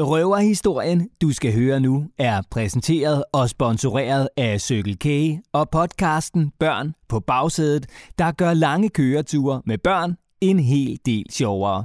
[0.00, 5.06] Røverhistorien, du skal høre nu, er præsenteret og sponsoreret af Circle K
[5.52, 7.86] og podcasten Børn på bagsædet,
[8.18, 11.84] der gør lange køreture med børn en hel del sjovere.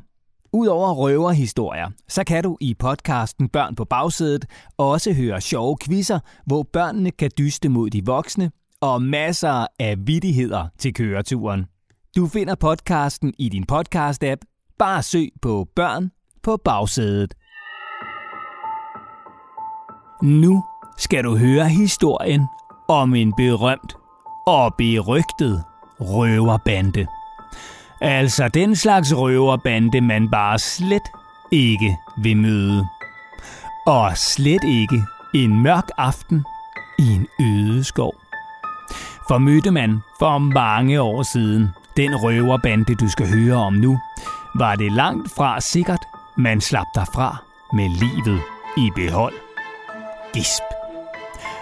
[0.52, 4.46] Udover røverhistorier, så kan du i podcasten Børn på bagsædet
[4.78, 8.52] også høre sjove quizzer, hvor børnene kan dyste mod de voksne,
[8.82, 11.66] og masser af vittigheder til køreturen.
[12.16, 14.74] Du finder podcasten i din podcast-app.
[14.80, 16.12] Bare søg på Børn
[16.44, 17.34] på bagsædet.
[20.24, 20.64] Nu
[20.98, 22.48] skal du høre historien
[22.88, 23.96] om en berømt
[24.48, 25.64] og berygtet
[26.00, 27.08] røverbande.
[28.02, 31.12] Altså den slags røverbande, man bare slet
[31.52, 32.88] ikke vil møde.
[33.88, 36.46] Og slet ikke en mørk aften
[37.00, 38.14] i en øde skov.
[39.28, 44.00] For mødte man for mange år siden den røverbande, du skal høre om nu,
[44.56, 46.06] var det langt fra sikkert,
[46.38, 47.38] man slap derfra
[47.74, 48.42] med livet
[48.78, 49.53] i behold.
[50.34, 50.64] Gisp.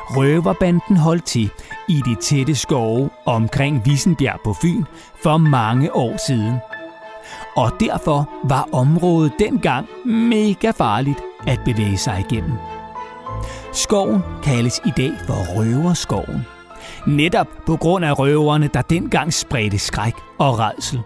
[0.09, 1.51] Røverbanden holdt til
[1.87, 4.83] i de tætte skove omkring Vissenbjerg på Fyn
[5.23, 6.55] for mange år siden.
[7.55, 12.57] Og derfor var området dengang mega farligt at bevæge sig igennem.
[13.73, 16.45] Skoven kaldes i dag for Røverskoven.
[17.07, 21.01] Netop på grund af røverne, der dengang spredte skræk og redsel.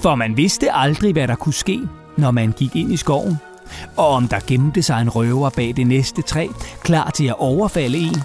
[0.00, 1.80] For man vidste aldrig, hvad der kunne ske,
[2.16, 3.36] når man gik ind i skoven–
[3.96, 6.46] og om der gemte sig en røver bag det næste træ,
[6.82, 8.22] klar til at overfalde en,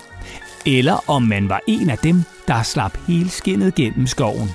[0.65, 4.49] eller om man var en af dem, der slap helskinnet gennem skoven.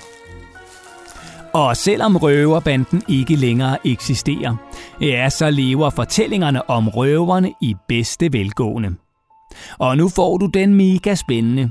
[1.55, 4.57] Og selvom røverbanden ikke længere eksisterer,
[5.01, 8.95] ja, så lever fortællingerne om røverne i bedste velgående.
[9.79, 11.71] Og nu får du den mega spændende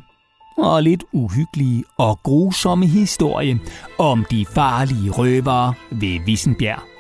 [0.58, 3.60] og lidt uhyggelige og grusomme historie
[4.00, 6.91] om de farlige røvere ved Vissenbjerg.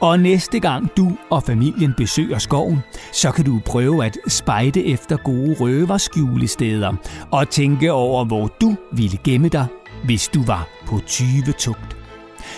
[0.00, 2.78] Og næste gang du og familien besøger skoven,
[3.12, 6.94] så kan du prøve at spejde efter gode røverskjulesteder
[7.30, 9.66] og tænke over, hvor du ville gemme dig,
[10.04, 11.96] hvis du var på 20 tugt.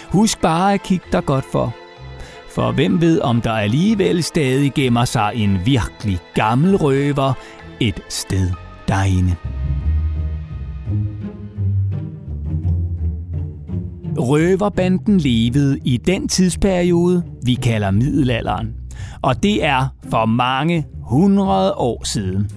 [0.08, 1.74] Husk bare at kigge dig godt for.
[2.50, 7.32] For hvem ved, om der alligevel stadig gemmer sig en virkelig gammel røver
[7.80, 8.50] et sted
[8.88, 9.36] derinde.
[14.20, 18.69] Røverbanden levede i den tidsperiode, vi kalder middelalderen.
[19.22, 22.50] Og det er for mange hundrede år siden.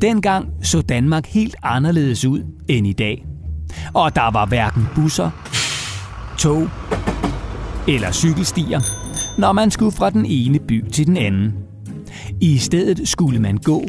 [0.00, 3.26] Dengang så Danmark helt anderledes ud end i dag.
[3.94, 5.30] Og der var hverken busser,
[6.38, 6.68] tog
[7.88, 8.80] eller cykelstier,
[9.40, 11.54] når man skulle fra den ene by til den anden.
[12.40, 13.84] I stedet skulle man gå,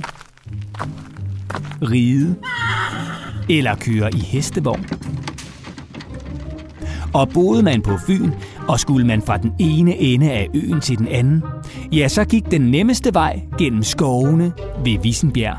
[1.81, 2.35] ride
[3.49, 4.85] eller køre i hestevogn.
[7.17, 8.31] Og boede man på Fyn,
[8.67, 11.43] og skulle man fra den ene ende af øen til den anden,
[11.91, 15.57] ja, så gik den nemmeste vej gennem skovene ved Vissenbjerg.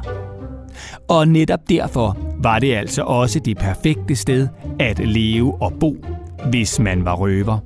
[1.08, 4.48] Og netop derfor var det altså også det perfekte sted
[4.80, 5.96] at leve og bo,
[6.50, 7.58] hvis man var røver.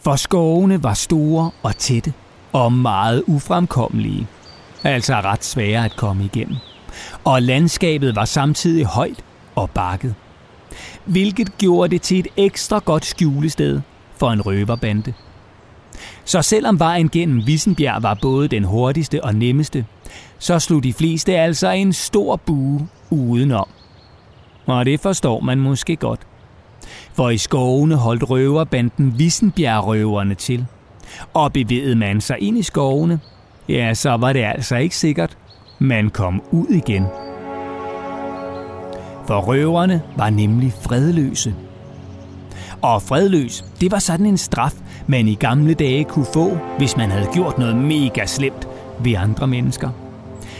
[0.00, 2.12] For skovene var store og tætte
[2.52, 4.26] og meget ufremkommelige,
[4.84, 6.56] altså ret svære at komme igennem.
[7.24, 10.14] Og landskabet var samtidig højt og bakket
[11.04, 13.80] hvilket gjorde det til et ekstra godt skjulested
[14.16, 15.12] for en røverbande.
[16.24, 19.86] Så selvom vejen gennem Vissenbjerg var både den hurtigste og nemmeste,
[20.38, 23.68] så slog de fleste altså en stor bue udenom.
[24.66, 26.20] Og det forstår man måske godt.
[27.14, 30.66] For i skovene holdt røverbanden Vissenbjerg-røverne til.
[31.34, 33.20] Og bevægede man sig ind i skovene,
[33.68, 35.36] ja, så var det altså ikke sikkert,
[35.78, 37.06] man kom ud igen.
[39.26, 41.54] For røverne var nemlig fredløse.
[42.82, 44.74] Og fredløs, det var sådan en straf,
[45.06, 48.68] man i gamle dage kunne få, hvis man havde gjort noget mega slemt
[49.00, 49.88] ved andre mennesker.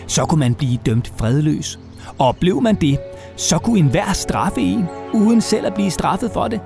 [0.06, 1.78] Så kunne man blive dømt fredløs.
[2.18, 2.98] Og blev man det,
[3.36, 4.84] så kunne enhver straffe en,
[5.14, 6.60] uden selv at blive straffet for det.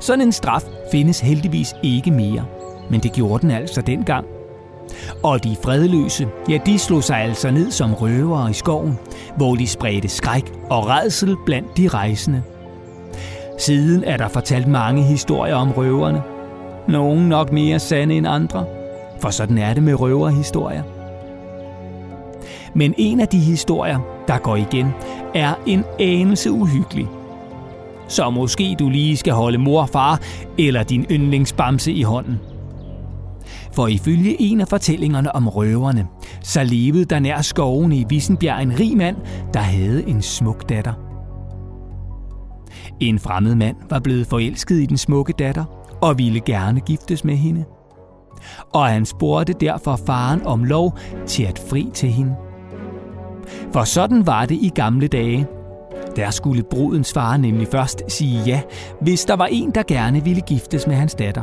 [0.00, 0.62] Sådan en straf
[0.92, 2.44] findes heldigvis ikke mere,
[2.90, 4.26] men det gjorde den altså dengang.
[5.22, 8.98] Og de fredløse, ja, de slog sig altså ned som røvere i skoven,
[9.36, 12.42] hvor de spredte skræk og redsel blandt de rejsende.
[13.58, 16.22] Siden er der fortalt mange historier om røverne.
[16.88, 18.64] Nogle nok mere sande end andre,
[19.20, 20.82] for sådan er det med røverhistorier.
[22.74, 23.98] Men en af de historier,
[24.28, 24.94] der går igen,
[25.34, 27.08] er en anelse uhyggelig.
[28.08, 30.20] Så måske du lige skal holde mor og far
[30.58, 32.40] eller din yndlingsbamse i hånden–
[33.74, 36.06] for ifølge en af fortællingerne om røverne,
[36.42, 39.16] så levede der nær skoven i Vissenbjerg en rig mand,
[39.54, 40.92] der havde en smuk datter.
[43.00, 45.64] En fremmed mand var blevet forelsket i den smukke datter
[46.02, 47.64] og ville gerne giftes med hende.
[48.72, 52.34] Og han spurgte derfor faren om lov til at fri til hende.
[53.72, 55.46] For sådan var det i gamle dage.
[56.16, 58.60] Der skulle brudens far nemlig først sige ja,
[59.00, 61.42] hvis der var en, der gerne ville giftes med hans datter.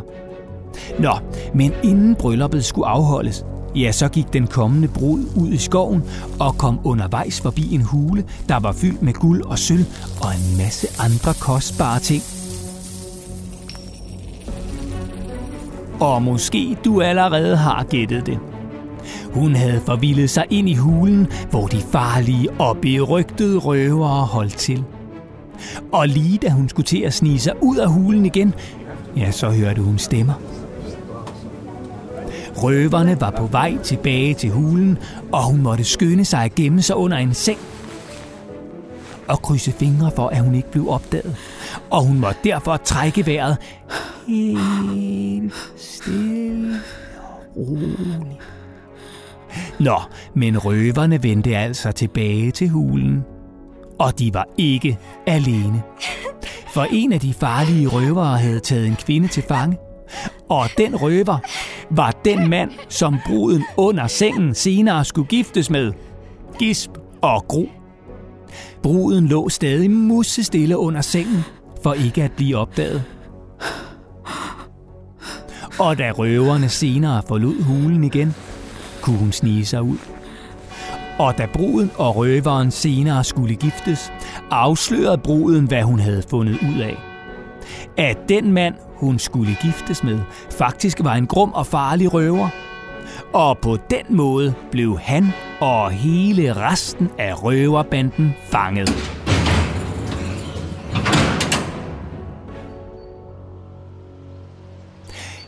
[1.00, 1.14] Nå,
[1.54, 3.46] men inden brylluppet skulle afholdes,
[3.76, 6.04] ja, så gik den kommende brud ud i skoven
[6.40, 9.86] og kom undervejs forbi en hule, der var fyldt med guld og sølv
[10.22, 12.24] og en masse andre kostbare ting.
[16.00, 18.40] Og måske du allerede har gættet det.
[19.34, 24.84] Hun havde forvildet sig ind i hulen, hvor de farlige og berygtede røvere holdt til.
[25.92, 28.54] Og lige da hun skulle til at snige sig ud af hulen igen,
[29.18, 30.34] ja, så hørte hun stemmer.
[32.64, 34.98] Røverne var på vej tilbage til hulen,
[35.32, 37.60] og hun måtte skynde sig at gemme sig under en seng
[39.28, 41.36] og krydse fingre for, at hun ikke blev opdaget.
[41.90, 43.58] Og hun måtte derfor trække vejret
[44.28, 46.80] helt stille
[47.18, 48.42] og roligt.
[49.80, 50.02] Nå,
[50.36, 53.24] men røverne vendte altså tilbage til hulen.
[54.00, 54.98] Og de var ikke
[55.28, 55.84] alene.
[56.74, 59.78] For en af de farlige røvere havde taget en kvinde til fange.
[60.50, 61.38] Og den røver
[61.92, 65.94] var den mand, som bruden under sengen senere skulle giftes med.
[66.60, 66.92] Gisp
[67.22, 67.70] og gro.
[68.84, 71.44] Bruden lå stadig musestille under sengen,
[71.84, 73.04] for ikke at blive opdaget.
[75.80, 78.36] Og da røverne senere forlod hulen igen,
[79.02, 79.98] kunne hun snige sig ud.
[81.20, 84.12] Og da bruden og røveren senere skulle giftes,
[84.52, 86.98] afslørede bruden, hvad hun havde fundet ud af.
[87.98, 90.20] At den mand, hun skulle giftes med,
[90.58, 92.50] faktisk var en grum og farlig røver.
[93.34, 95.28] Og på den måde blev han
[95.60, 98.90] og hele resten af røverbanden fanget.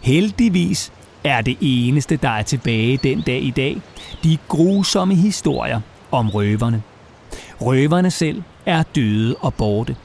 [0.02, 0.92] Heldigvis
[1.24, 3.82] er det eneste, der er tilbage den dag i dag,
[4.24, 6.84] de grusomme historier om røverne.
[7.62, 9.96] Røverne selv er døde og borte.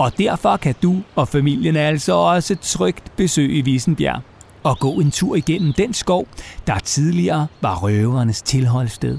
[0.00, 4.22] Og derfor kan du og familien altså også trygt besøge Vissenbjerg
[4.62, 6.26] og gå en tur igennem den skov,
[6.66, 9.18] der tidligere var røvernes tilholdssted.